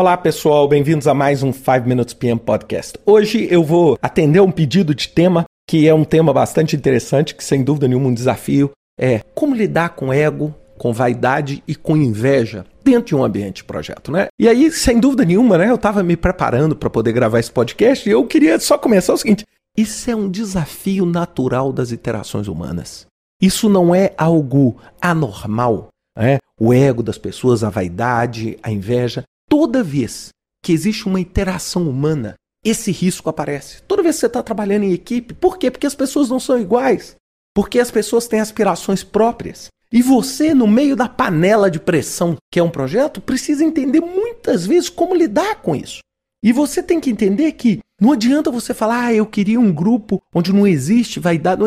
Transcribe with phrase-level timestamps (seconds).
[0.00, 2.98] Olá pessoal, bem-vindos a mais um 5 Minutes PM Podcast.
[3.04, 7.44] Hoje eu vou atender um pedido de tema que é um tema bastante interessante, que
[7.44, 12.64] sem dúvida nenhuma um desafio, é como lidar com ego, com vaidade e com inveja
[12.82, 14.28] dentro de um ambiente de projeto, né?
[14.40, 18.08] E aí, sem dúvida nenhuma, né, eu estava me preparando para poder gravar esse podcast
[18.08, 19.44] e eu queria só começar o seguinte:
[19.76, 23.04] isso é um desafio natural das interações humanas.
[23.38, 26.38] Isso não é algo anormal, né?
[26.58, 30.28] O ego das pessoas, a vaidade, a inveja, toda vez
[30.64, 33.82] que existe uma interação humana, esse risco aparece.
[33.82, 35.70] Toda vez que você está trabalhando em equipe, por quê?
[35.70, 37.16] Porque as pessoas não são iguais.
[37.54, 39.66] Porque as pessoas têm aspirações próprias.
[39.92, 44.64] E você, no meio da panela de pressão que é um projeto, precisa entender muitas
[44.64, 45.98] vezes como lidar com isso.
[46.44, 50.22] E você tem que entender que não adianta você falar, ah, eu queria um grupo
[50.32, 51.62] onde não existe vaidade.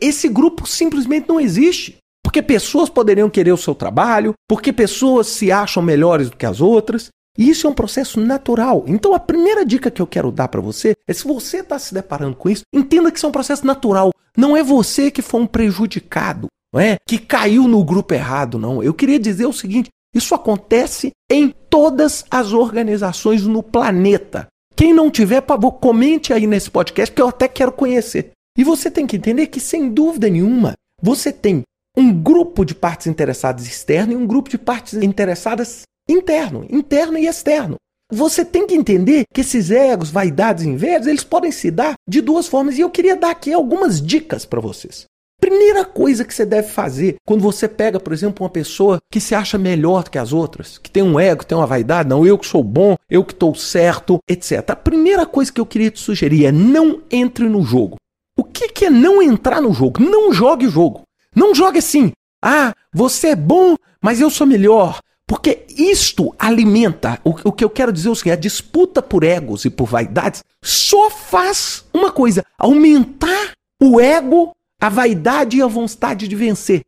[0.00, 1.98] Esse grupo simplesmente não existe.
[2.22, 6.60] Porque pessoas poderiam querer o seu trabalho, porque pessoas se acham melhores do que as
[6.60, 8.84] outras, e isso é um processo natural.
[8.88, 11.94] Então a primeira dica que eu quero dar para você é se você está se
[11.94, 14.10] deparando com isso, entenda que isso é um processo natural.
[14.36, 16.96] Não é você que foi um prejudicado, não é?
[17.06, 18.82] Que caiu no grupo errado, não.
[18.82, 24.48] Eu queria dizer o seguinte: isso acontece em todas as organizações no planeta.
[24.74, 28.32] Quem não tiver, por favor, comente aí nesse podcast que eu até quero conhecer.
[28.56, 31.62] E você tem que entender que, sem dúvida nenhuma, você tem
[31.96, 37.26] um grupo de partes interessadas externo e um grupo de partes interessadas interno, interno e
[37.26, 37.76] externo.
[38.10, 42.22] Você tem que entender que esses egos, vaidades e invejas, eles podem se dar de
[42.22, 45.04] duas formas e eu queria dar aqui algumas dicas para vocês.
[45.40, 49.34] Primeira coisa que você deve fazer quando você pega, por exemplo, uma pessoa que se
[49.34, 52.36] acha melhor do que as outras, que tem um ego, tem uma vaidade, não, eu
[52.36, 54.70] que sou bom, eu que estou certo, etc.
[54.70, 57.96] A primeira coisa que eu queria te sugerir é não entre no jogo.
[58.36, 60.02] O que, que é não entrar no jogo?
[60.02, 61.02] Não jogue o jogo.
[61.36, 62.10] Não jogue assim.
[62.42, 64.98] Ah, você é bom, mas eu sou melhor.
[65.28, 69.22] Porque isto alimenta, o, o que eu quero dizer é o seguinte, a disputa por
[69.22, 75.66] egos e por vaidades só faz uma coisa, aumentar o ego, a vaidade e a
[75.66, 76.80] vontade de vencer.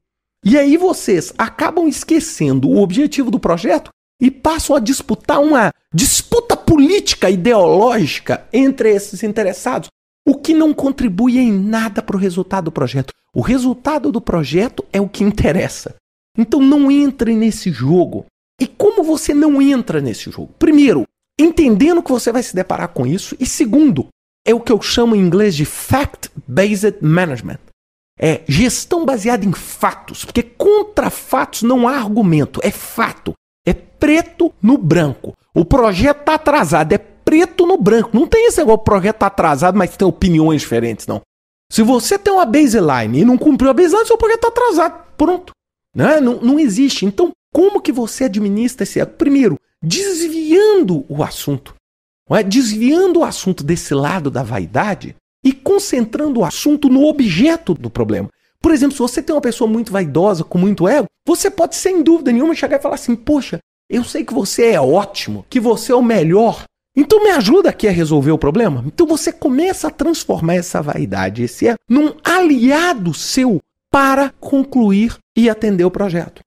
[0.42, 6.56] E aí vocês acabam esquecendo o objetivo do projeto e passam a disputar uma disputa
[6.56, 9.91] política ideológica entre esses interessados,
[10.26, 13.12] o que não contribui em nada para o resultado do projeto.
[13.34, 15.94] O resultado do projeto é o que interessa.
[16.36, 18.26] Então não entre nesse jogo.
[18.60, 20.54] E como você não entra nesse jogo?
[20.58, 21.04] Primeiro,
[21.38, 23.36] entendendo que você vai se deparar com isso.
[23.41, 24.08] E segundo,
[24.46, 27.58] é o que eu chamo em inglês de fact-based management.
[28.18, 30.24] É gestão baseada em fatos.
[30.24, 33.32] Porque contra fatos não há argumento, é fato.
[33.66, 35.32] É preto no branco.
[35.54, 38.10] O projeto está atrasado, é preto no branco.
[38.12, 41.22] Não tem esse negócio, o projeto está atrasado, mas tem opiniões diferentes, não.
[41.72, 45.04] Se você tem uma baseline e não cumpriu a baseline, seu projeto está atrasado.
[45.16, 45.52] Pronto.
[45.95, 46.21] Né?
[46.21, 47.05] Não, não existe.
[47.05, 49.12] Então, como que você administra esse ego?
[49.12, 51.75] Primeiro, desviando o assunto.
[52.31, 52.43] É?
[52.43, 58.28] Desviando o assunto desse lado da vaidade e concentrando o assunto no objeto do problema.
[58.62, 62.03] Por exemplo, se você tem uma pessoa muito vaidosa, com muito ego, você pode, sem
[62.03, 63.59] dúvida nenhuma, chegar e falar assim: Poxa,
[63.89, 66.65] eu sei que você é ótimo, que você é o melhor.
[66.97, 68.84] Então me ajuda aqui a resolver o problema.
[68.87, 75.51] Então você começa a transformar essa vaidade, esse ego, num aliado seu para concluir e
[75.51, 76.41] atender o projeto.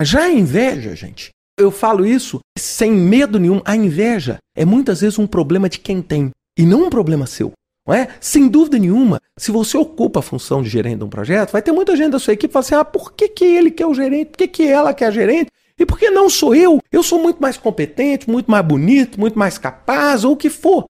[0.00, 3.60] Já a inveja, gente, eu falo isso sem medo nenhum.
[3.64, 7.52] A inveja é muitas vezes um problema de quem tem e não um problema seu.
[7.86, 8.08] Não é?
[8.20, 11.72] Sem dúvida nenhuma, se você ocupa a função de gerente de um projeto, vai ter
[11.72, 13.94] muita gente da sua equipe que fala assim: ah, por que, que ele quer o
[13.94, 14.30] gerente?
[14.30, 15.48] Por que, que ela quer a gerente?
[15.78, 16.80] E por que não sou eu?
[16.92, 20.84] Eu sou muito mais competente, muito mais bonito, muito mais capaz, ou o que for.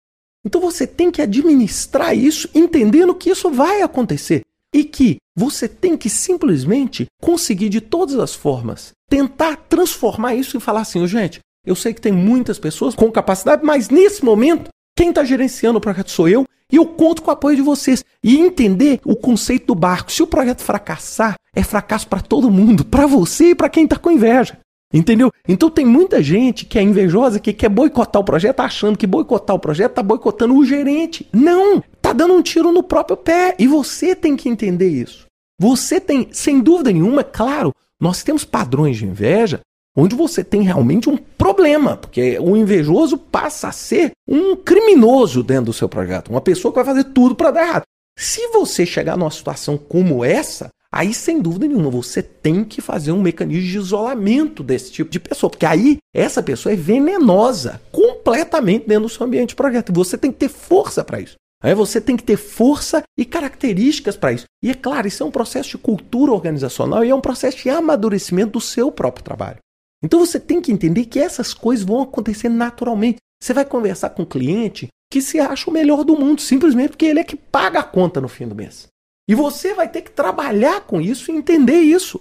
[0.45, 4.43] Então você tem que administrar isso entendendo que isso vai acontecer
[4.75, 10.61] e que você tem que simplesmente conseguir de todas as formas tentar transformar isso e
[10.61, 15.11] falar assim, gente, eu sei que tem muitas pessoas com capacidade, mas nesse momento quem
[15.11, 18.39] está gerenciando o projeto sou eu e eu conto com o apoio de vocês e
[18.39, 20.11] entender o conceito do barco.
[20.11, 23.97] Se o projeto fracassar, é fracasso para todo mundo, para você e para quem está
[23.97, 24.59] com inveja.
[24.93, 25.31] Entendeu?
[25.49, 29.57] Então tem muita gente que é invejosa que quer boicotar o projeto achando que boicotar
[29.57, 31.27] o projeto está boicotando o gerente.
[31.33, 31.83] Não!
[32.13, 33.57] Tá dando um tiro no próprio pé.
[33.59, 35.25] E você tem que entender isso.
[35.59, 39.61] Você tem, sem dúvida nenhuma, é claro, nós temos padrões de inveja
[39.97, 45.67] onde você tem realmente um problema, porque o invejoso passa a ser um criminoso dentro
[45.67, 47.83] do seu projeto, uma pessoa que vai fazer tudo para dar errado.
[48.19, 53.13] Se você chegar numa situação como essa, aí sem dúvida nenhuma você tem que fazer
[53.13, 58.87] um mecanismo de isolamento desse tipo de pessoa, porque aí essa pessoa é venenosa completamente
[58.87, 59.93] dentro do seu ambiente de projeto.
[59.95, 61.37] Você tem que ter força para isso.
[61.63, 64.47] Aí você tem que ter força e características para isso.
[64.63, 67.71] E é claro, isso é um processo de cultura organizacional e é um processo de
[67.71, 69.59] amadurecimento do seu próprio trabalho.
[70.03, 73.19] Então você tem que entender que essas coisas vão acontecer naturalmente.
[73.41, 77.05] Você vai conversar com um cliente que se acha o melhor do mundo, simplesmente porque
[77.05, 78.89] ele é que paga a conta no fim do mês.
[79.29, 82.19] E você vai ter que trabalhar com isso e entender isso.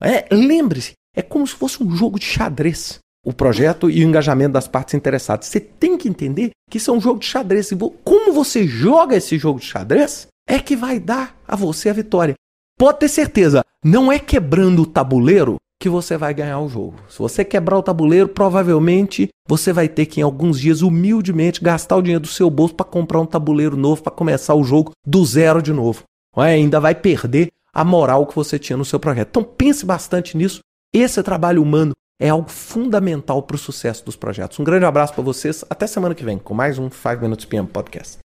[0.00, 2.98] É, Lembre-se, é como se fosse um jogo de xadrez.
[3.24, 5.46] O projeto e o engajamento das partes interessadas.
[5.46, 7.72] Você tem que entender que isso é um jogo de xadrez.
[7.72, 11.92] E como você joga esse jogo de xadrez é que vai dar a você a
[11.92, 12.34] vitória.
[12.78, 16.96] Pode ter certeza, não é quebrando o tabuleiro que você vai ganhar o jogo.
[17.08, 21.96] Se você quebrar o tabuleiro, provavelmente você vai ter que, em alguns dias, humildemente, gastar
[21.96, 25.24] o dinheiro do seu bolso para comprar um tabuleiro novo para começar o jogo do
[25.24, 26.02] zero de novo.
[26.36, 26.54] É?
[26.54, 29.28] Ainda vai perder a moral que você tinha no seu projeto.
[29.28, 30.60] Então pense bastante nisso.
[30.92, 34.58] Esse trabalho humano é algo fundamental para o sucesso dos projetos.
[34.58, 35.64] Um grande abraço para vocês.
[35.68, 38.23] Até semana que vem com mais um 5 Minutes PM Podcast.